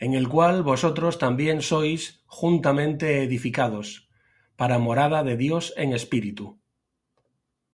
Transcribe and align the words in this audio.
En 0.00 0.12
el 0.14 0.24
cual 0.32 0.56
vosotros 0.68 1.16
también 1.24 1.62
sois 1.70 2.02
juntamente 2.38 3.08
edificados, 3.26 3.88
para 4.58 4.82
morada 4.86 5.20
de 5.28 5.36
Dios 5.44 5.64
en 5.82 5.88
Espíritu. 6.00 6.46